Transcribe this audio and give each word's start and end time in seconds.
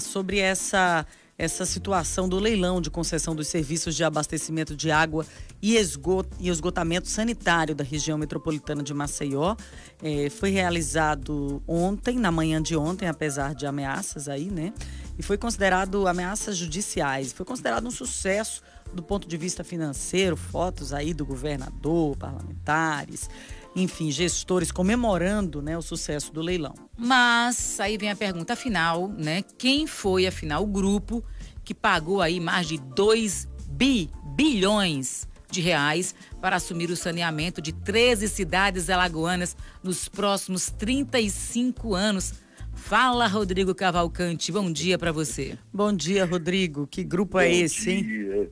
sobre 0.00 0.38
essa 0.38 1.06
essa 1.38 1.66
situação 1.66 2.28
do 2.28 2.38
leilão 2.38 2.80
de 2.80 2.90
concessão 2.90 3.34
dos 3.34 3.48
serviços 3.48 3.94
de 3.94 4.02
abastecimento 4.02 4.74
de 4.74 4.90
água 4.90 5.26
e, 5.60 5.76
e 5.76 6.48
esgotamento 6.48 7.08
sanitário 7.08 7.74
da 7.74 7.84
região 7.84 8.16
metropolitana 8.16 8.82
de 8.82 8.94
Maceió. 8.94 9.54
É, 10.02 10.30
foi 10.30 10.50
realizado 10.50 11.62
ontem, 11.66 12.18
na 12.18 12.32
manhã 12.32 12.62
de 12.62 12.76
ontem, 12.76 13.06
apesar 13.06 13.54
de 13.54 13.66
ameaças 13.66 14.28
aí, 14.28 14.50
né? 14.50 14.72
E 15.18 15.22
foi 15.22 15.36
considerado 15.36 16.06
ameaças 16.06 16.56
judiciais. 16.56 17.32
Foi 17.32 17.44
considerado 17.44 17.86
um 17.86 17.90
sucesso 17.90 18.62
do 18.92 19.02
ponto 19.02 19.28
de 19.28 19.36
vista 19.36 19.62
financeiro, 19.62 20.36
fotos 20.36 20.92
aí 20.92 21.12
do 21.12 21.26
governador, 21.26 22.16
parlamentares, 22.16 23.28
enfim, 23.76 24.10
gestores 24.10 24.72
comemorando 24.72 25.60
né, 25.60 25.76
o 25.76 25.82
sucesso 25.82 26.32
do 26.32 26.40
leilão. 26.40 26.74
Mas 26.96 27.78
aí 27.78 27.98
vem 27.98 28.10
a 28.10 28.16
pergunta 28.16 28.54
afinal, 28.54 29.06
né? 29.08 29.44
Quem 29.58 29.86
foi, 29.86 30.26
afinal, 30.26 30.62
o 30.62 30.66
grupo 30.66 31.22
que 31.62 31.74
pagou 31.74 32.22
aí 32.22 32.40
mais 32.40 32.66
de 32.66 32.78
2 32.78 33.46
bi, 33.68 34.08
bilhões 34.34 35.28
de 35.50 35.60
reais 35.60 36.14
para 36.40 36.56
assumir 36.56 36.90
o 36.90 36.96
saneamento 36.96 37.60
de 37.60 37.72
13 37.72 38.28
cidades 38.28 38.88
alagoanas 38.88 39.54
nos 39.82 40.08
próximos 40.08 40.70
35 40.70 41.94
anos? 41.94 42.32
Fala, 42.72 43.26
Rodrigo 43.26 43.74
Cavalcante. 43.74 44.50
Bom 44.52 44.70
dia 44.72 44.98
para 44.98 45.12
você. 45.12 45.58
Bom 45.72 45.92
dia, 45.92 46.24
Rodrigo. 46.24 46.86
Que 46.86 47.04
grupo 47.04 47.38
é 47.38 47.44
Bom 47.44 47.50
é 47.50 47.56
esse, 47.56 47.84
dia. 48.02 48.36
hein? 48.36 48.50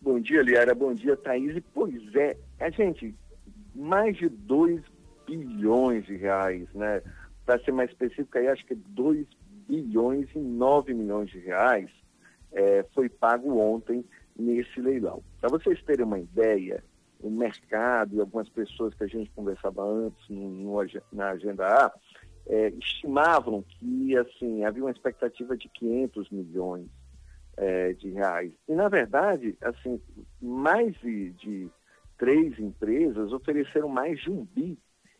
Bom 0.00 0.20
dia, 0.20 0.42
Liara. 0.42 0.74
Bom 0.74 0.94
dia, 0.94 1.16
Thaís. 1.16 1.62
Pois 1.74 2.14
é, 2.14 2.36
a 2.60 2.70
gente, 2.70 3.14
mais 3.76 4.16
de 4.16 4.28
2 4.28 4.82
bilhões 5.26 6.04
de 6.06 6.16
reais, 6.16 6.68
né? 6.74 7.02
Para 7.44 7.62
ser 7.62 7.72
mais 7.72 7.90
específico, 7.90 8.38
aí 8.38 8.48
acho 8.48 8.64
que 8.66 8.74
2 8.74 9.26
bilhões 9.68 10.28
e 10.34 10.38
9 10.38 10.94
milhões 10.94 11.30
de 11.30 11.38
reais 11.38 11.90
é, 12.52 12.84
foi 12.94 13.08
pago 13.08 13.58
ontem 13.58 14.04
nesse 14.36 14.80
leilão. 14.80 15.22
Para 15.40 15.50
vocês 15.50 15.82
terem 15.82 16.04
uma 16.04 16.18
ideia, 16.18 16.82
o 17.20 17.30
mercado 17.30 18.16
e 18.16 18.20
algumas 18.20 18.48
pessoas 18.48 18.94
que 18.94 19.04
a 19.04 19.06
gente 19.06 19.30
conversava 19.30 19.84
antes 19.84 20.28
no, 20.28 20.48
no, 20.50 20.76
na 21.12 21.30
Agenda 21.30 21.66
A 21.66 21.92
é, 22.48 22.68
estimavam 22.70 23.62
que 23.62 24.16
assim 24.16 24.64
havia 24.64 24.84
uma 24.84 24.90
expectativa 24.90 25.56
de 25.56 25.68
500 25.68 26.30
milhões 26.30 26.88
é, 27.56 27.92
de 27.94 28.10
reais. 28.10 28.52
E, 28.68 28.74
na 28.74 28.88
verdade, 28.88 29.56
assim, 29.62 30.00
mais 30.40 30.94
de, 31.00 31.30
de 31.32 31.70
três 32.18 32.58
empresas 32.58 33.32
ofereceram 33.32 33.88
mais 33.88 34.20
de 34.20 34.30
um 34.30 34.44
bi. 34.44 34.78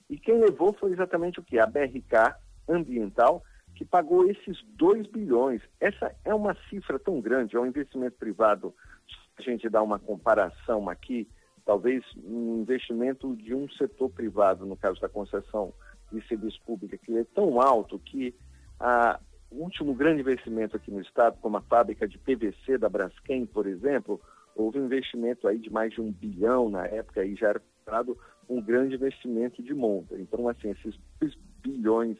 E 0.09 0.19
quem 0.19 0.39
levou 0.39 0.73
foi 0.73 0.93
exatamente 0.93 1.41
o 1.41 1.43
que? 1.43 1.59
A 1.59 1.67
BRK 1.67 2.37
Ambiental, 2.69 3.43
que 3.75 3.85
pagou 3.85 4.29
esses 4.29 4.63
2 4.75 5.07
bilhões. 5.09 5.61
Essa 5.81 6.15
é 6.25 6.35
uma 6.35 6.57
cifra 6.69 6.99
tão 6.99 7.21
grande, 7.21 7.57
é 7.57 7.61
um 7.61 7.67
investimento 7.67 8.17
privado. 8.17 8.75
A 9.39 9.43
gente 9.43 9.69
dá 9.69 9.83
uma 9.83 9.99
comparação 9.99 10.89
aqui, 10.89 11.29
talvez 11.65 12.03
um 12.17 12.61
investimento 12.63 13.37
de 13.37 13.55
um 13.55 13.69
setor 13.71 14.11
privado, 14.11 14.65
no 14.65 14.77
caso 14.77 15.01
da 15.01 15.09
concessão 15.09 15.75
de 16.11 16.27
serviço 16.27 16.61
público, 16.65 16.97
que 17.05 17.19
é 17.19 17.25
tão 17.35 17.61
alto 17.61 17.99
que 17.99 18.35
a, 18.81 19.21
o 19.51 19.63
último 19.63 19.95
grande 19.95 20.21
investimento 20.21 20.77
aqui 20.77 20.91
no 20.91 21.01
estado, 21.01 21.39
como 21.41 21.57
a 21.57 21.63
fábrica 21.63 22.09
de 22.09 22.19
PVC 22.19 22.79
da 22.79 22.89
Braskem, 22.89 23.45
por 23.45 23.67
exemplo, 23.67 24.21
houve 24.57 24.81
um 24.81 24.87
investimento 24.87 25.47
aí 25.47 25.59
de 25.59 25.71
mais 25.71 25.93
de 25.93 26.01
um 26.01 26.11
bilhão 26.11 26.69
na 26.69 26.87
época 26.87 27.25
e 27.25 27.37
já 27.37 27.51
era 27.51 27.61
considerado 27.61 28.19
um 28.49 28.61
grande 28.61 28.95
investimento 28.95 29.63
de 29.63 29.75
monta. 29.75 30.19
Então, 30.19 30.49
assim, 30.49 30.71
esses 30.71 30.99
2 31.21 31.35
bilhões 31.63 32.19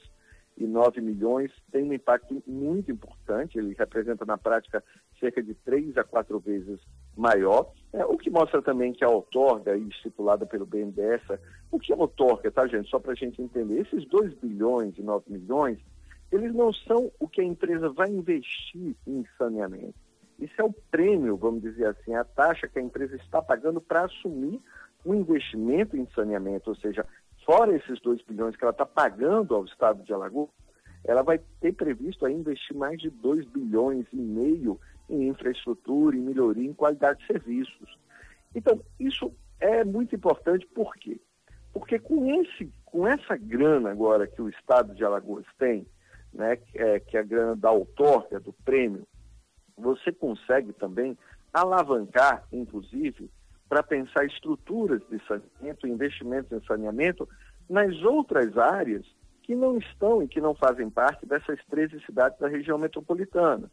e 0.57 0.67
9 0.67 1.01
milhões 1.01 1.51
tem 1.71 1.85
um 1.85 1.93
impacto 1.93 2.43
muito 2.47 2.91
importante, 2.91 3.59
ele 3.59 3.75
representa 3.79 4.25
na 4.25 4.39
prática 4.39 4.83
cerca 5.21 5.43
de 5.43 5.55
três 5.55 5.97
a 5.97 6.05
quatro 6.05 6.39
vezes 6.39 6.81
maior, 7.17 7.73
é, 7.93 8.05
o 8.05 8.17
que 8.17 8.31
mostra 8.31 8.61
também 8.61 8.93
que 8.93 9.05
a 9.05 9.09
outorga, 9.09 9.77
estipulada 9.77 10.45
pelo 10.47 10.67
BNDES, 10.67 11.23
o 11.71 11.79
que 11.79 11.93
é 11.93 11.97
outorga, 11.97 12.51
tá 12.51 12.67
gente, 12.67 12.89
só 12.89 12.99
para 12.99 13.13
a 13.13 13.15
gente 13.15 13.41
entender, 13.41 13.81
esses 13.81 14.07
2 14.09 14.35
bilhões 14.35 14.97
e 14.99 15.03
9 15.03 15.25
milhões, 15.29 15.79
eles 16.33 16.55
não 16.55 16.73
são 16.73 17.11
o 17.19 17.29
que 17.29 17.41
a 17.41 17.45
empresa 17.45 17.89
vai 17.91 18.11
investir 18.11 18.97
em 19.07 19.25
saneamento. 19.39 20.06
Isso 20.39 20.55
é 20.61 20.65
o 20.65 20.73
prêmio, 20.91 21.37
vamos 21.37 21.63
dizer 21.63 21.87
assim, 21.87 22.15
a 22.15 22.25
taxa 22.25 22.69
que 22.69 22.79
a 22.79 22.83
empresa 22.83 23.17
está 23.17 23.41
pagando 23.41 23.81
para 23.81 24.05
assumir 24.05 24.61
um 25.05 25.15
investimento 25.15 25.97
em 25.97 26.07
saneamento, 26.15 26.71
ou 26.71 26.77
seja, 26.77 27.07
fora 27.45 27.75
esses 27.75 28.01
2 28.01 28.23
bilhões 28.23 28.57
que 28.57 28.65
ela 28.65 28.73
está 28.73 28.85
pagando 28.85 29.55
ao 29.55 29.65
Estado 29.65 30.03
de 30.03 30.13
Alagoas, 30.13 30.51
ela 31.05 31.23
vai 31.23 31.41
ter 31.61 31.73
previsto 31.73 32.27
aí 32.27 32.35
investir 32.35 32.77
mais 32.77 33.01
de 33.01 33.09
2 33.09 33.47
bilhões 33.47 34.07
e 34.13 34.17
meio 34.17 34.79
em 35.09 35.29
infraestrutura, 35.29 36.17
em 36.17 36.21
melhoria, 36.21 36.69
em 36.69 36.75
qualidade 36.75 37.21
de 37.21 37.27
serviços. 37.27 37.99
Então, 38.55 38.81
isso 38.99 39.33
é 39.61 39.85
muito 39.85 40.15
importante, 40.15 40.67
por 40.67 40.95
quê? 40.97 41.21
Porque 41.73 41.99
com, 41.99 42.43
esse, 42.43 42.71
com 42.85 43.07
essa 43.07 43.37
grana 43.37 43.91
agora 43.91 44.27
que 44.27 44.43
o 44.43 44.49
Estado 44.49 44.95
de 44.95 45.05
Alagoas 45.05 45.47
tem, 45.59 45.87
né, 46.33 46.57
que 46.57 46.79
é, 46.79 46.99
que 46.99 47.17
é 47.17 47.21
a 47.21 47.25
grana 47.25 47.55
da 47.55 47.71
outorga, 47.71 48.41
do 48.41 48.53
prêmio, 48.53 49.07
você 49.77 50.13
consegue 50.13 50.73
também 50.73 51.17
alavancar, 51.53 52.45
inclusive, 52.53 53.31
para 53.69 53.83
pensar 53.83 54.25
estruturas 54.25 55.03
de 55.09 55.21
saneamento, 55.27 55.87
investimentos 55.87 56.53
em 56.53 56.65
saneamento 56.67 57.29
nas 57.69 58.03
outras 58.03 58.57
áreas 58.57 59.05
que 59.43 59.55
não 59.55 59.79
estão 59.79 60.23
e 60.23 60.29
que 60.29 60.41
não 60.41 60.55
fazem 60.55 60.91
parte 60.91 61.27
dessas 61.27 61.59
13 61.71 62.01
cidades 62.05 62.39
da 62.39 62.49
região 62.49 62.79
metropolitana. 62.79 63.71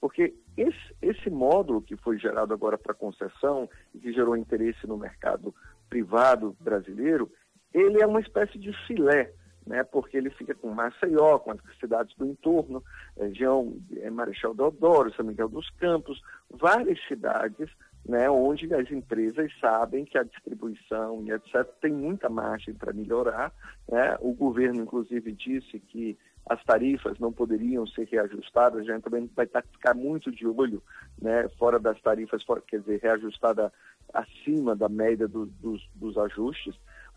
Porque 0.00 0.34
esse, 0.56 0.94
esse 1.00 1.30
módulo 1.30 1.80
que 1.80 1.96
foi 1.96 2.18
gerado 2.18 2.52
agora 2.52 2.76
para 2.76 2.92
concessão 2.92 3.68
e 3.94 3.98
que 3.98 4.12
gerou 4.12 4.36
interesse 4.36 4.86
no 4.86 4.98
mercado 4.98 5.54
privado 5.88 6.56
brasileiro, 6.60 7.30
ele 7.72 8.02
é 8.02 8.06
uma 8.06 8.20
espécie 8.20 8.58
de 8.58 8.72
filé 8.86 9.32
né, 9.66 9.82
porque 9.82 10.16
ele 10.16 10.30
fica 10.30 10.54
com 10.54 10.70
Maceió, 10.70 11.38
com 11.38 11.52
as 11.52 11.58
cidades 11.80 12.14
do 12.16 12.26
entorno, 12.26 12.82
região 13.18 13.76
é, 13.96 14.10
Marechal 14.10 14.54
Deodoro, 14.54 15.14
São 15.14 15.24
Miguel 15.24 15.48
dos 15.48 15.68
Campos, 15.70 16.20
várias 16.50 16.98
cidades 17.06 17.70
né, 18.06 18.28
onde 18.28 18.72
as 18.74 18.90
empresas 18.90 19.50
sabem 19.58 20.04
que 20.04 20.18
a 20.18 20.22
distribuição 20.22 21.24
e 21.24 21.32
etc. 21.32 21.64
tem 21.80 21.92
muita 21.92 22.28
margem 22.28 22.74
para 22.74 22.92
melhorar. 22.92 23.52
Né? 23.90 24.16
O 24.20 24.34
governo, 24.34 24.82
inclusive, 24.82 25.32
disse 25.32 25.80
que 25.80 26.18
as 26.46 26.62
tarifas 26.64 27.18
não 27.18 27.32
poderiam 27.32 27.86
ser 27.86 28.06
reajustadas, 28.06 28.80
a 28.80 28.92
gente 28.92 29.02
também 29.02 29.30
vai 29.34 29.46
tá, 29.46 29.62
ficar 29.62 29.94
muito 29.94 30.30
de 30.30 30.46
olho, 30.46 30.82
né, 31.20 31.48
fora 31.58 31.78
das 31.78 31.98
tarifas, 32.02 32.44
quer 32.66 32.80
dizer, 32.80 33.00
reajustada 33.02 33.72
acima 34.12 34.76
da 34.76 34.88
média 34.88 35.26
do, 35.26 35.46
dos, 35.46 35.88
dos 35.94 36.18
ajustes, 36.18 36.74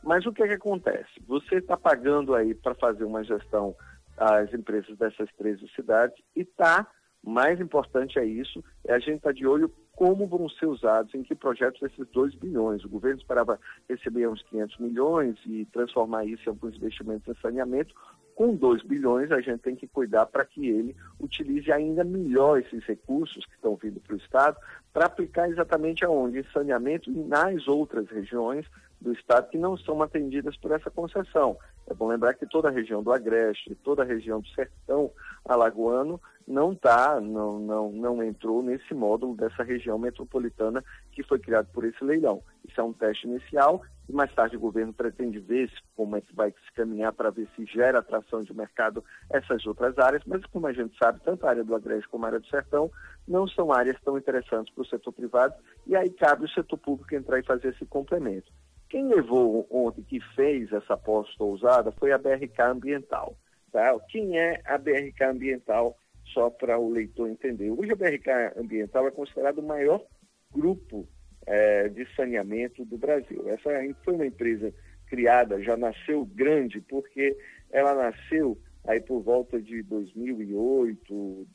mas 0.07 0.25
o 0.25 0.31
que, 0.31 0.41
é 0.41 0.47
que 0.47 0.53
acontece? 0.53 1.12
Você 1.28 1.56
está 1.56 1.75
pagando 1.75 2.34
aí 2.34 2.56
para 2.56 2.73
fazer 2.73 3.03
uma 3.03 3.25
gestão 3.25 3.75
às 4.16 4.53
empresas 4.53 4.97
dessas 4.97 5.29
13 5.38 5.68
cidades 5.75 6.18
e 6.34 6.44
está, 6.44 6.88
mais 7.22 7.59
importante 7.59 8.18
é 8.18 8.23
isso, 8.23 8.63
é 8.85 8.94
a 8.94 9.00
gente 9.00 9.18
estar 9.18 9.31
tá 9.31 9.34
de 9.34 9.45
olho 9.45 9.69
como 9.97 10.25
vão 10.25 10.47
ser 10.47 10.68
usados, 10.68 11.13
em 11.13 11.23
que 11.23 11.35
projetos 11.35 11.81
esses 11.81 12.07
2 12.12 12.35
bilhões. 12.35 12.85
O 12.85 12.90
governo 12.90 13.19
esperava 13.19 13.59
receber 13.90 14.29
uns 14.29 14.41
500 14.44 14.78
milhões 14.78 15.35
e 15.45 15.66
transformar 15.73 16.24
isso 16.24 16.44
em 16.45 16.51
alguns 16.51 16.75
investimentos 16.75 17.28
em 17.28 17.41
saneamento. 17.41 17.94
Com 18.38 18.56
2 18.56 18.84
bilhões, 18.84 19.31
a 19.31 19.42
gente 19.42 19.62
tem 19.62 19.75
que 19.75 19.88
cuidar 19.88 20.28
para 20.28 20.46
que 20.46 20.70
ele 20.70 20.96
utilize 21.20 21.72
ainda 21.72 22.03
melhor 22.03 22.59
esses 22.59 22.84
recursos 22.84 23.44
que 23.44 23.56
estão 23.56 23.75
vindo 23.75 24.00
para 24.00 24.14
o 24.14 24.18
Estado 24.18 24.58
para 24.94 25.08
aplicar 25.08 25.50
exatamente 25.50 26.06
aonde? 26.06 26.38
Em 26.38 26.44
saneamento 26.53 27.09
e 27.09 27.16
nas 27.16 27.68
outras 27.68 28.08
regiões 28.12 28.68
do 29.02 29.12
Estado 29.12 29.50
que 29.50 29.58
não 29.58 29.75
são 29.75 30.03
atendidas 30.03 30.56
por 30.56 30.70
essa 30.70 30.92
concessão. 30.92 31.58
É 31.90 31.94
bom 31.94 32.08
lembrar 32.08 32.34
que 32.34 32.46
toda 32.46 32.68
a 32.68 32.72
região 32.72 33.02
do 33.02 33.14
Agreste, 33.14 33.74
toda 33.75 34.03
a 34.03 34.06
região 34.06 34.42
do 34.42 34.48
Sertão 34.50 35.09
Alagoano 35.46 36.20
não 36.46 36.75
tá, 36.75 37.20
não, 37.20 37.59
não, 37.59 37.92
não 37.92 38.24
entrou 38.24 38.62
nesse 38.62 38.94
módulo 38.94 39.36
dessa 39.36 39.63
região 39.63 39.98
metropolitana 39.98 40.84
que 41.12 41.24
foi 41.24 41.39
criado 41.39 41.68
por 41.74 41.86
esse 41.86 42.04
leilão. 42.04 42.44
Isso 42.68 42.80
é 42.80 42.84
um 42.84 42.92
teste 42.92 43.25
inicial 43.25 43.81
e 44.07 44.13
mais 44.13 44.34
tarde 44.34 44.57
o 44.57 44.60
governo 44.60 44.94
pretende 44.94 45.39
ver 45.39 45.72
como 45.95 46.18
é 46.18 46.22
que 46.22 46.36
vai 46.36 46.51
se 46.51 46.74
caminhar 46.74 47.13
para 47.13 47.30
ver 47.30 47.48
se 47.56 47.66
gera 47.66 48.00
atração 48.00 48.44
de 48.44 48.54
mercado 48.54 49.04
essas 49.30 49.66
outras 49.66 49.98
áreas, 49.98 50.24
mas 50.25 50.45
como 50.48 50.68
a 50.68 50.74
gente 50.74 50.98
sabe, 50.98 51.22
tanto 51.24 51.45
a 51.45 51.50
área 51.50 51.63
do 51.63 51.75
Agreste 51.75 52.07
como 52.10 52.25
a 52.25 52.28
área 52.28 52.40
do 52.40 52.48
Sertão 52.48 52.92
não 53.25 53.48
são 53.48 53.72
áreas 53.72 54.00
tão 54.01 54.18
interessantes 54.18 54.74
para 54.74 54.81
o 54.81 54.88
setor 54.88 55.13
privado 55.13 55.54
e 55.86 55.95
aí 55.95 56.10
cabe 56.10 56.45
o 56.45 56.50
setor 56.50 56.78
público 56.78 57.16
entrar 57.16 57.40
e 57.40 57.45
fazer 57.45 57.69
esse 57.69 57.86
complemento. 57.86 58.51
Quem 58.89 59.07
levou 59.07 59.68
ontem, 59.69 60.04
que 60.04 60.19
fez 60.36 60.72
essa 60.72 60.94
aposta 60.94 61.44
ousada, 61.44 61.92
foi 61.92 62.12
a 62.12 62.18
BRK 62.18 62.62
Ambiental. 62.62 63.38
Tá? 63.72 63.98
Quem 64.10 64.39
é 64.39 64.62
a 64.66 64.78
BRK 64.78 65.24
Ambiental, 65.24 65.98
só 66.34 66.50
para 66.50 66.80
o 66.80 66.89
leitor 66.89 67.30
entender? 67.30 67.69
Hoje 67.69 67.92
a 67.92 67.95
BRK 67.95 68.57
Ambiental 68.57 69.07
é 69.07 69.12
considerado 69.12 69.60
o 69.60 69.68
maior 69.68 70.04
grupo 70.51 71.07
é, 71.45 71.89
de 71.89 72.06
saneamento 72.16 72.86
do 72.86 72.98
Brasil. 72.98 73.44
Essa 73.50 73.69
foi 74.04 74.13
uma 74.13 74.25
empresa 74.25 74.74
criada, 75.07 75.62
já 75.62 75.75
nasceu 75.75 76.25
grande, 76.25 76.81
porque 76.81 77.38
ela 77.72 77.94
nasceu 77.94 78.57
aí 78.86 79.01
por 79.01 79.22
volta 79.22 79.62
de 79.62 79.83
2008, 79.83 81.48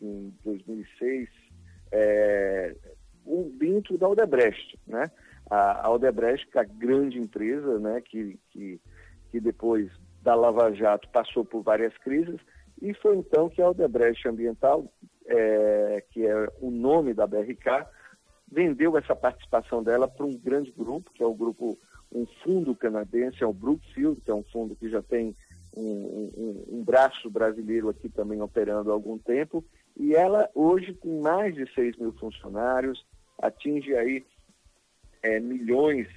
2006, 0.45 1.29
é, 1.93 2.75
dentro 3.59 3.97
da 3.97 4.09
Odebrecht, 4.09 4.79
né? 4.87 5.11
A, 5.53 5.87
a 5.87 5.91
Odebrecht, 5.91 6.49
que 6.49 6.57
é 6.57 6.63
a 6.63 6.65
grande 6.65 7.19
empresa, 7.19 7.79
né, 7.79 8.01
que, 8.01 8.41
que, 8.51 8.81
que 9.31 9.39
depois 9.39 9.91
da 10.23 10.35
Lava 10.35 10.73
Jato 10.73 11.07
passou 11.11 11.45
por 11.45 11.63
várias 11.63 11.95
crises, 11.99 12.41
e 12.81 12.95
foi 12.95 13.19
então 13.19 13.51
que 13.51 13.61
a 13.61 13.69
Odebrecht 13.69 14.27
Ambiental, 14.27 14.91
é, 15.27 16.03
que 16.11 16.27
é 16.27 16.49
o 16.59 16.71
nome 16.71 17.13
da 17.13 17.27
BRK, 17.27 17.87
vendeu 18.51 18.97
essa 18.97 19.15
participação 19.15 19.83
dela 19.83 20.09
para 20.09 20.25
um 20.25 20.35
grande 20.39 20.73
grupo, 20.73 21.11
que 21.13 21.23
é 21.23 21.27
o 21.27 21.35
grupo, 21.35 21.79
um 22.11 22.25
fundo 22.43 22.75
canadense, 22.75 23.43
é 23.43 23.47
o 23.47 23.53
Brookfield, 23.53 24.23
que 24.23 24.31
é 24.31 24.35
um 24.35 24.45
fundo 24.45 24.75
que 24.75 24.89
já 24.89 25.03
tem 25.03 25.37
um, 25.77 25.83
um, 25.83 26.79
um 26.79 26.83
braço 26.83 27.29
brasileiro 27.31 27.91
aqui 27.91 28.09
também 28.09 28.41
operando 28.41 28.91
há 28.91 28.95
algum 28.95 29.19
tempo, 29.19 29.63
e 29.99 30.15
ela 30.15 30.49
hoje 30.55 30.95
com 30.95 31.21
mais 31.21 31.55
de 31.55 31.71
6 31.75 31.99
mil 31.99 32.13
funcionários, 32.15 33.05
atinge 33.39 33.95
aí 33.95 34.25
é, 35.23 35.41
milhões, 35.41 36.09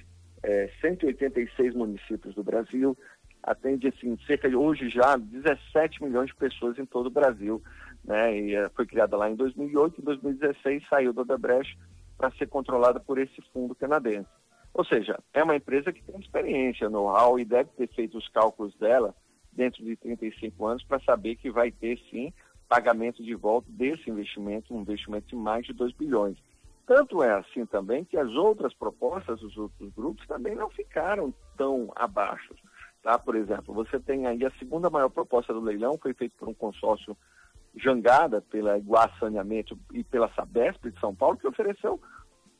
é, 0.42 0.70
186 0.80 1.74
municípios 1.74 2.34
do 2.34 2.42
Brasil, 2.42 2.96
atende 3.42 3.88
assim, 3.88 4.18
cerca 4.26 4.48
de 4.48 4.56
hoje 4.56 4.88
já 4.88 5.16
17 5.16 6.02
milhões 6.02 6.28
de 6.28 6.34
pessoas 6.34 6.78
em 6.78 6.84
todo 6.84 7.06
o 7.06 7.10
Brasil. 7.10 7.62
Né? 8.04 8.38
E 8.38 8.54
é, 8.54 8.68
foi 8.70 8.86
criada 8.86 9.16
lá 9.16 9.30
em 9.30 9.36
2008, 9.36 10.00
em 10.00 10.04
2016 10.04 10.88
saiu 10.88 11.12
do 11.12 11.22
Odebrecht 11.22 11.78
para 12.18 12.30
ser 12.32 12.48
controlada 12.48 12.98
por 12.98 13.18
esse 13.18 13.40
fundo 13.52 13.74
canadense. 13.74 14.28
Ou 14.74 14.84
seja, 14.84 15.18
é 15.32 15.42
uma 15.42 15.56
empresa 15.56 15.92
que 15.92 16.02
tem 16.02 16.18
experiência, 16.20 16.90
know-how 16.90 17.38
e 17.38 17.44
deve 17.44 17.70
ter 17.70 17.88
feito 17.88 18.18
os 18.18 18.28
cálculos 18.28 18.74
dela 18.76 19.14
dentro 19.52 19.82
de 19.82 19.96
35 19.96 20.66
anos 20.66 20.84
para 20.84 21.00
saber 21.00 21.36
que 21.36 21.50
vai 21.50 21.70
ter 21.70 21.98
sim 22.10 22.32
pagamento 22.68 23.22
de 23.22 23.34
volta 23.34 23.68
desse 23.70 24.10
investimento, 24.10 24.74
um 24.74 24.82
investimento 24.82 25.28
de 25.28 25.36
mais 25.36 25.64
de 25.64 25.72
2 25.72 25.92
bilhões. 25.92 26.36
Tanto 26.86 27.20
é 27.20 27.32
assim 27.34 27.66
também 27.66 28.04
que 28.04 28.16
as 28.16 28.30
outras 28.30 28.72
propostas 28.72 29.40
dos 29.40 29.56
outros 29.56 29.92
grupos 29.92 30.24
também 30.28 30.54
não 30.54 30.70
ficaram 30.70 31.34
tão 31.56 31.90
abaixo. 31.96 32.54
Tá? 33.02 33.18
Por 33.18 33.34
exemplo, 33.34 33.74
você 33.74 33.98
tem 33.98 34.26
aí 34.26 34.44
a 34.44 34.52
segunda 34.52 34.88
maior 34.88 35.08
proposta 35.08 35.52
do 35.52 35.60
leilão, 35.60 35.98
foi 36.00 36.14
feita 36.14 36.36
por 36.38 36.48
um 36.48 36.54
consórcio 36.54 37.16
jangada 37.74 38.40
pela 38.40 38.78
Iguá 38.78 39.10
Saneamento 39.18 39.78
e 39.92 40.04
pela 40.04 40.32
Sabesp 40.34 40.88
de 40.88 41.00
São 41.00 41.14
Paulo, 41.14 41.36
que 41.36 41.46
ofereceu 41.46 42.00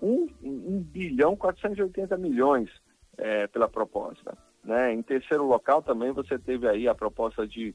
1, 0.00 0.28
1 0.42 0.82
bilhão 0.82 1.36
480 1.36 2.16
milhões 2.16 2.68
é, 3.16 3.46
pela 3.46 3.68
proposta. 3.68 4.36
Né? 4.62 4.92
Em 4.92 5.02
terceiro 5.02 5.46
local 5.46 5.82
também 5.82 6.10
você 6.10 6.36
teve 6.36 6.68
aí 6.68 6.88
a 6.88 6.94
proposta 6.94 7.46
de, 7.46 7.74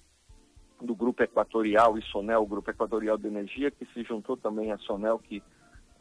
do 0.81 0.93
Grupo 0.93 1.23
Equatorial 1.23 1.97
e 1.97 2.01
Sonel, 2.03 2.43
o 2.43 2.47
Grupo 2.47 2.69
Equatorial 2.69 3.17
de 3.17 3.27
Energia, 3.27 3.71
que 3.71 3.85
se 3.93 4.03
juntou 4.03 4.35
também 4.35 4.71
à 4.71 4.77
Sonel, 4.79 5.17
que 5.17 5.41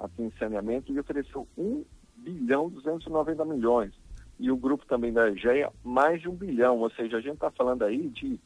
aqui 0.01 0.33
saneamento, 0.39 0.93
e 0.93 0.99
ofereceu 0.99 1.47
1 1.57 1.85
bilhão 2.17 2.69
290 2.69 3.45
milhões 3.45 3.93
e 4.41 4.51
o 4.51 4.57
grupo 4.57 4.87
também 4.87 5.13
da 5.13 5.29
EGEA, 5.29 5.71
mais 5.85 6.23
de 6.23 6.29
um 6.29 6.35
bilhão. 6.35 6.79
Ou 6.79 6.91
seja, 6.91 7.19
a 7.19 7.21
gente 7.21 7.35
está 7.35 7.51
falando 7.51 7.83
aí 7.85 8.09
de 8.09 8.41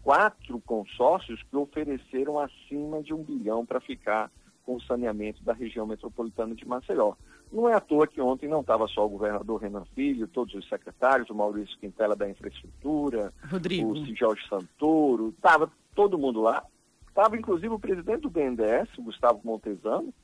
quatro 0.00 0.60
consórcios 0.60 1.42
que 1.42 1.56
ofereceram 1.56 2.38
acima 2.38 3.02
de 3.02 3.12
um 3.12 3.22
bilhão 3.22 3.66
para 3.66 3.80
ficar 3.80 4.30
com 4.64 4.76
o 4.76 4.82
saneamento 4.82 5.42
da 5.42 5.52
região 5.52 5.86
metropolitana 5.86 6.54
de 6.54 6.64
Maceió. 6.64 7.14
Não 7.52 7.68
é 7.68 7.74
à 7.74 7.80
toa 7.80 8.06
que 8.06 8.20
ontem 8.20 8.48
não 8.48 8.60
estava 8.60 8.86
só 8.86 9.04
o 9.04 9.08
governador 9.08 9.60
Renan 9.60 9.84
Filho, 9.92 10.28
todos 10.28 10.54
os 10.54 10.68
secretários, 10.68 11.28
o 11.30 11.34
Maurício 11.34 11.76
Quintela 11.80 12.14
da 12.14 12.30
Infraestrutura, 12.30 13.32
Rodrigo. 13.50 13.90
o 13.90 14.16
Jorge 14.16 14.46
Santoro, 14.48 15.30
estava 15.30 15.68
todo 15.96 16.16
mundo 16.16 16.40
lá. 16.40 16.64
Estava 17.08 17.36
inclusive 17.36 17.74
o 17.74 17.78
presidente 17.78 18.20
do 18.20 18.30
BNDES, 18.30 18.88
Gustavo 19.00 19.40
Montesano, 19.42 20.14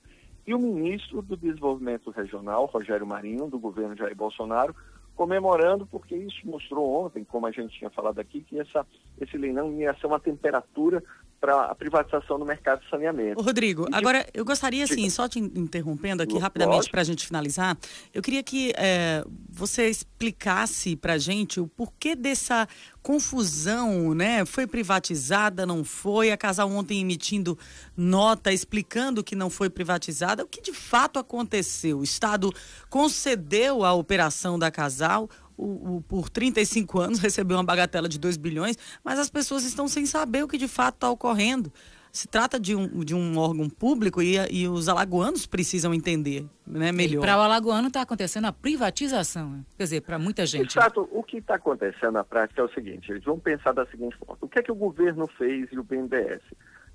e 0.47 0.55
o 0.55 0.59
ministro 0.59 1.21
do 1.23 1.37
Desenvolvimento 1.37 2.11
Regional, 2.11 2.67
Rogério 2.67 3.07
Marinho, 3.07 3.49
do 3.49 3.59
governo 3.59 3.97
Jair 3.97 4.15
Bolsonaro, 4.15 4.75
comemorando, 5.17 5.87
porque 5.87 6.15
isso 6.15 6.47
mostrou 6.47 7.05
ontem, 7.05 7.25
como 7.25 7.47
a 7.47 7.51
gente 7.51 7.77
tinha 7.77 7.91
falado 7.91 8.19
aqui, 8.19 8.43
que 8.43 8.61
essa, 8.61 8.87
esse 9.21 9.37
leilão 9.37 9.73
ia 9.73 9.95
ser 9.95 10.07
uma 10.07 10.21
temperatura 10.21 11.03
para 11.41 11.67
a 11.67 11.75
privatização 11.75 12.39
do 12.39 12.45
mercado 12.45 12.81
de 12.83 12.91
saneamento. 12.91 13.41
Rodrigo, 13.41 13.87
agora 13.93 14.27
eu 14.33 14.45
gostaria, 14.45 14.85
assim, 14.85 15.09
só 15.11 15.29
te 15.29 15.39
interrompendo 15.39 16.23
aqui 16.23 16.39
rapidamente 16.39 16.91
para 16.91 17.01
a 17.01 17.05
gente 17.05 17.27
finalizar, 17.27 17.77
eu 18.13 18.23
queria 18.23 18.43
que 18.43 18.73
é, 18.77 19.25
você 19.49 19.89
explicasse 19.89 20.97
para 20.97 21.15
a 21.15 21.19
gente 21.19 21.61
o 21.61 21.67
porquê 21.67 22.15
dessa 22.15 22.67
confusão, 23.03 24.15
né? 24.15 24.45
Foi 24.45 24.67
privatizada, 24.67 25.65
não 25.65 25.85
foi? 25.85 26.33
A 26.33 26.37
Casal 26.37 26.69
ontem 26.71 27.01
emitindo 27.01 27.57
nota 27.97 28.53
explicando 28.53 29.23
que 29.23 29.37
não 29.37 29.49
foi 29.49 29.71
privatizada. 29.71 30.43
O 30.43 30.49
que 30.49 30.61
de 30.61 30.73
fato 30.73 31.19
aconteceu? 31.19 32.01
O 32.01 32.05
Estado 32.05 32.53
concedeu 32.91 33.85
a 33.85 33.93
operação 33.93 34.59
da 34.59 34.71
Casal 34.71 35.31
o, 35.57 35.97
o, 35.97 36.03
por 36.03 36.29
35 36.29 37.01
anos 37.01 37.19
recebeu 37.19 37.57
uma 37.57 37.65
bagatela 37.65 38.09
de 38.09 38.19
2 38.19 38.37
bilhões, 38.37 38.77
mas 39.03 39.19
as 39.19 39.31
pessoas 39.31 39.65
estão 39.65 39.89
sem 39.89 40.07
saber 40.07 40.45
o 40.45 40.49
que 40.49 40.59
de 40.59 40.69
fato 40.69 40.97
está 40.97 41.11
ocorrendo. 41.11 41.73
Se 42.13 42.27
trata 42.27 42.59
de 42.59 42.75
um, 42.75 43.05
de 43.05 43.15
um 43.15 43.37
órgão 43.37 43.69
público 43.69 44.23
e, 44.23 44.37
e 44.51 44.67
os 44.67 44.89
alagoanos 44.89 45.45
precisam 45.47 45.93
entender 45.93 46.47
né, 46.67 46.91
melhor. 46.91 47.21
Para 47.21 47.37
o 47.37 47.43
alagoano 47.43 47.89
está 47.89 48.01
acontecendo 48.01 48.47
a 48.47 48.53
privatização, 48.53 49.51
né? 49.51 49.65
quer 49.77 49.85
dizer, 49.85 50.01
para 50.01 50.19
muita 50.19 50.47
gente. 50.47 50.79
Exato. 50.79 51.07
O 51.13 51.23
que 51.23 51.39
está 51.39 51.57
acontecendo 51.57 52.13
na 52.13 52.25
prática 52.25 52.63
é 52.63 52.65
o 52.65 52.73
seguinte, 52.73 53.11
eles 53.13 53.23
vão 53.23 53.39
pensar 53.39 53.73
da 53.73 53.85
seguinte 53.87 54.17
forma, 54.17 54.39
o 54.41 54.49
que 54.49 54.59
é 54.59 54.63
que 54.63 54.73
o 54.73 54.75
governo 54.75 55.27
fez 55.27 55.71
e 55.71 55.79
o 55.79 55.83
BNDES? 55.83 56.41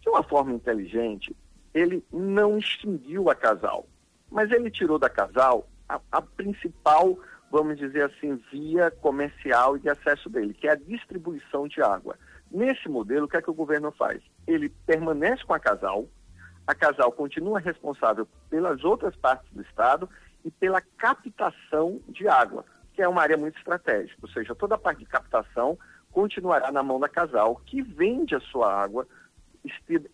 De 0.01 0.09
uma 0.09 0.23
forma 0.23 0.53
inteligente, 0.53 1.35
ele 1.71 2.03
não 2.11 2.57
extinguiu 2.57 3.29
a 3.29 3.35
casal, 3.35 3.85
mas 4.31 4.49
ele 4.49 4.71
tirou 4.71 4.97
da 4.97 5.09
casal 5.09 5.67
a, 5.87 5.99
a 6.11 6.21
principal 6.21 7.19
vamos 7.51 7.77
dizer 7.77 8.03
assim, 8.03 8.41
via 8.49 8.89
comercial 8.89 9.75
e 9.75 9.81
de 9.81 9.89
acesso 9.89 10.29
dele, 10.29 10.53
que 10.53 10.67
é 10.67 10.71
a 10.71 10.75
distribuição 10.75 11.67
de 11.67 11.81
água. 11.81 12.17
Nesse 12.49 12.87
modelo, 12.87 13.25
o 13.25 13.27
que 13.27 13.35
é 13.35 13.41
que 13.41 13.49
o 13.49 13.53
governo 13.53 13.91
faz? 13.91 14.21
Ele 14.47 14.69
permanece 14.69 15.43
com 15.43 15.53
a 15.53 15.59
casal, 15.59 16.07
a 16.65 16.73
casal 16.73 17.11
continua 17.11 17.59
responsável 17.59 18.25
pelas 18.49 18.83
outras 18.85 19.15
partes 19.17 19.51
do 19.51 19.61
Estado 19.61 20.09
e 20.45 20.49
pela 20.49 20.81
captação 20.97 21.99
de 22.07 22.27
água, 22.27 22.63
que 22.93 23.01
é 23.01 23.07
uma 23.07 23.21
área 23.21 23.37
muito 23.37 23.57
estratégica, 23.57 24.19
ou 24.21 24.29
seja, 24.29 24.55
toda 24.55 24.75
a 24.75 24.77
parte 24.77 24.99
de 24.99 25.05
captação 25.05 25.77
continuará 26.11 26.71
na 26.71 26.83
mão 26.83 26.99
da 26.99 27.09
casal, 27.09 27.61
que 27.65 27.81
vende 27.81 28.33
a 28.33 28.39
sua 28.39 28.73
água 28.73 29.05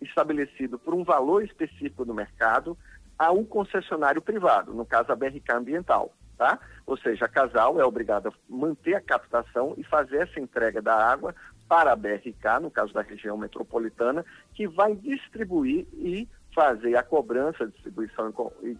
estabelecido 0.00 0.78
por 0.78 0.92
um 0.92 1.04
valor 1.04 1.42
específico 1.44 2.04
no 2.04 2.14
mercado 2.14 2.76
a 3.18 3.32
um 3.32 3.44
concessionário 3.44 4.20
privado, 4.20 4.74
no 4.74 4.84
caso 4.84 5.10
a 5.10 5.16
BRK 5.16 5.52
Ambiental 5.52 6.12
tá? 6.38 6.58
Ou 6.86 6.96
seja, 6.96 7.26
a 7.26 7.28
Casal 7.28 7.78
é 7.80 7.84
obrigada 7.84 8.30
a 8.30 8.32
manter 8.48 8.94
a 8.94 9.00
captação 9.00 9.74
e 9.76 9.82
fazer 9.82 10.18
essa 10.18 10.40
entrega 10.40 10.80
da 10.80 10.94
água 10.94 11.34
para 11.68 11.92
a 11.92 11.96
BRK, 11.96 12.60
no 12.62 12.70
caso 12.70 12.94
da 12.94 13.02
região 13.02 13.36
metropolitana, 13.36 14.24
que 14.54 14.66
vai 14.66 14.94
distribuir 14.94 15.86
e 15.92 16.26
fazer 16.54 16.96
a 16.96 17.02
cobrança, 17.02 17.64
a 17.64 17.66
distribuição 17.66 18.32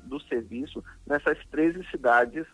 do 0.05 0.21
serviço 0.21 0.83
nessas 1.07 1.39
13 1.51 1.85
cidades 1.91 2.47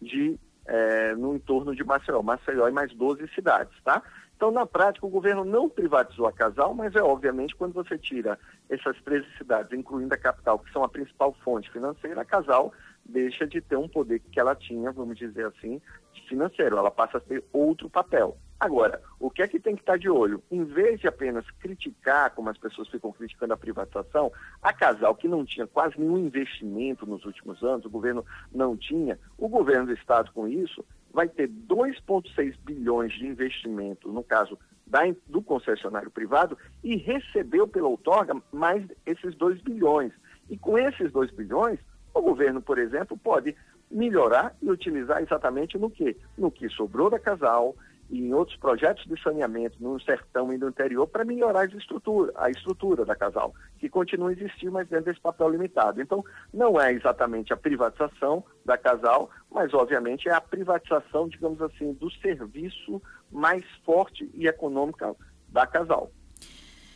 de, 0.00 0.38
é, 0.66 1.14
no 1.14 1.34
entorno 1.34 1.74
de 1.74 1.82
Maceió. 1.82 2.20
Maceió 2.22 2.68
e 2.68 2.72
mais 2.72 2.92
12 2.94 3.26
cidades, 3.34 3.72
tá? 3.82 4.02
Então, 4.36 4.52
na 4.52 4.64
prática, 4.64 5.04
o 5.04 5.10
governo 5.10 5.44
não 5.44 5.68
privatizou 5.68 6.24
a 6.24 6.32
Casal, 6.32 6.72
mas 6.72 6.94
é 6.94 7.02
obviamente 7.02 7.56
quando 7.56 7.72
você 7.72 7.98
tira 7.98 8.38
essas 8.68 8.96
13 9.02 9.26
cidades, 9.36 9.76
incluindo 9.76 10.14
a 10.14 10.18
capital, 10.18 10.60
que 10.60 10.70
são 10.70 10.84
a 10.84 10.88
principal 10.88 11.34
fonte 11.42 11.68
financeira, 11.72 12.20
a 12.20 12.24
Casal 12.24 12.72
deixa 13.08 13.46
de 13.46 13.60
ter 13.60 13.76
um 13.76 13.88
poder 13.88 14.20
que 14.20 14.38
ela 14.38 14.54
tinha, 14.54 14.92
vamos 14.92 15.16
dizer 15.16 15.46
assim, 15.46 15.80
financeiro. 16.28 16.76
Ela 16.76 16.90
passa 16.90 17.18
a 17.18 17.20
ter 17.20 17.42
outro 17.52 17.88
papel. 17.88 18.36
Agora, 18.60 19.00
o 19.20 19.30
que 19.30 19.40
é 19.40 19.48
que 19.48 19.60
tem 19.60 19.76
que 19.76 19.82
estar 19.82 19.96
de 19.96 20.10
olho? 20.10 20.42
Em 20.50 20.64
vez 20.64 21.00
de 21.00 21.06
apenas 21.06 21.48
criticar, 21.60 22.34
como 22.34 22.50
as 22.50 22.58
pessoas 22.58 22.88
ficam 22.88 23.12
criticando 23.12 23.54
a 23.54 23.56
privatização, 23.56 24.32
a 24.60 24.72
Casal, 24.72 25.14
que 25.14 25.28
não 25.28 25.44
tinha 25.44 25.66
quase 25.66 25.98
nenhum 25.98 26.18
investimento 26.18 27.06
nos 27.06 27.24
últimos 27.24 27.62
anos, 27.62 27.86
o 27.86 27.90
governo 27.90 28.24
não 28.52 28.76
tinha, 28.76 29.18
o 29.36 29.48
governo 29.48 29.86
do 29.86 29.92
Estado, 29.92 30.32
com 30.32 30.48
isso, 30.48 30.84
vai 31.12 31.28
ter 31.28 31.48
2,6 31.48 32.56
bilhões 32.64 33.12
de 33.12 33.26
investimento, 33.26 34.10
no 34.12 34.24
caso 34.24 34.58
da, 34.84 35.02
do 35.28 35.40
concessionário 35.40 36.10
privado, 36.10 36.58
e 36.82 36.96
recebeu 36.96 37.68
pela 37.68 37.88
outorga 37.88 38.34
mais 38.52 38.84
esses 39.06 39.36
2 39.36 39.62
bilhões. 39.62 40.12
E 40.50 40.58
com 40.58 40.76
esses 40.76 41.12
2 41.12 41.30
bilhões, 41.30 41.78
o 42.18 42.22
governo, 42.22 42.60
por 42.60 42.78
exemplo, 42.78 43.16
pode 43.16 43.56
melhorar 43.90 44.54
e 44.60 44.70
utilizar 44.70 45.22
exatamente 45.22 45.78
no 45.78 45.90
que? 45.90 46.16
No 46.36 46.50
que 46.50 46.68
sobrou 46.68 47.08
da 47.08 47.18
casal 47.18 47.74
e 48.10 48.20
em 48.20 48.32
outros 48.32 48.56
projetos 48.56 49.04
de 49.04 49.20
saneamento 49.22 49.76
no 49.80 50.00
sertão 50.00 50.52
e 50.52 50.58
no 50.58 50.68
interior 50.68 51.06
para 51.06 51.24
melhorar 51.24 51.66
estrutura, 51.66 52.32
a 52.36 52.50
estrutura 52.50 53.04
da 53.04 53.14
casal, 53.14 53.54
que 53.78 53.88
continua 53.88 54.30
a 54.30 54.32
existir, 54.32 54.70
mas 54.70 54.88
dentro 54.88 55.06
desse 55.06 55.20
papel 55.20 55.50
limitado. 55.50 56.00
Então, 56.00 56.24
não 56.52 56.80
é 56.80 56.92
exatamente 56.92 57.52
a 57.52 57.56
privatização 57.56 58.42
da 58.64 58.78
casal, 58.78 59.30
mas 59.50 59.74
obviamente 59.74 60.28
é 60.28 60.32
a 60.32 60.40
privatização, 60.40 61.28
digamos 61.28 61.60
assim, 61.60 61.92
do 61.92 62.10
serviço 62.10 63.02
mais 63.30 63.64
forte 63.84 64.30
e 64.34 64.46
econômico 64.46 65.16
da 65.48 65.66
casal. 65.66 66.10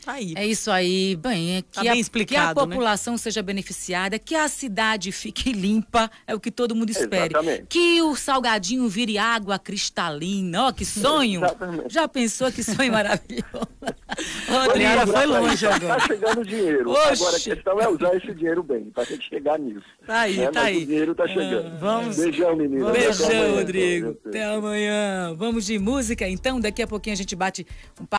Aí. 0.06 0.34
É 0.36 0.44
isso 0.46 0.70
aí, 0.70 1.14
bem, 1.16 1.56
é 1.58 1.62
que, 1.62 1.68
Tá 1.74 1.80
a, 1.82 1.84
bem 1.94 2.02
que 2.26 2.36
a 2.36 2.46
né? 2.48 2.54
população 2.54 3.16
seja 3.16 3.42
beneficiada, 3.42 4.18
que 4.18 4.34
a 4.34 4.48
cidade 4.48 5.12
fique 5.12 5.52
limpa, 5.52 6.10
é 6.26 6.34
o 6.34 6.40
que 6.40 6.50
todo 6.50 6.74
mundo 6.74 6.90
espere. 6.90 7.32
Exatamente. 7.34 7.66
Que 7.68 8.02
o 8.02 8.16
salgadinho 8.16 8.88
vire 8.88 9.16
água 9.18 9.58
cristalina, 9.58 10.64
ó, 10.66 10.72
que 10.72 10.84
sonho! 10.84 11.40
Exatamente. 11.44 11.92
Já 11.94 12.08
pensou 12.08 12.50
que 12.50 12.62
sonho 12.64 12.90
maravilhoso? 12.92 13.68
Rodrigo, 14.48 15.06
foi 15.12 15.26
longe 15.26 15.66
Tá 15.66 15.74
agora. 15.76 16.00
chegando 16.00 16.44
dinheiro. 16.44 16.90
Oxe. 16.90 17.22
Agora 17.22 17.36
a 17.36 17.40
questão 17.40 17.80
é 17.80 17.88
usar 17.88 18.16
esse 18.16 18.34
dinheiro 18.34 18.62
bem, 18.62 18.84
pra 18.92 19.04
gente 19.04 19.28
chegar 19.28 19.58
nisso. 19.58 19.84
Tá 20.06 20.20
aí, 20.20 20.36
né? 20.36 20.46
tá 20.50 20.60
Mas 20.62 20.66
aí. 20.76 20.82
o 20.82 20.86
dinheiro 20.86 21.14
tá 21.14 21.28
chegando. 21.28 21.78
vamos- 21.78 22.16
Beijão, 22.16 22.50
Até 22.52 22.92
Beijão, 22.98 23.54
Rodrigo. 23.56 24.18
Até 24.26 24.44
amanhã. 24.44 25.34
Vamos 25.36 25.64
de 25.66 25.78
música, 25.78 26.28
então. 26.28 26.60
Daqui 26.60 26.82
a 26.82 26.86
pouquinho 26.86 27.14
a 27.14 27.16
gente 27.16 27.34
bate 27.36 27.66
um 28.00 28.04
papo. 28.04 28.10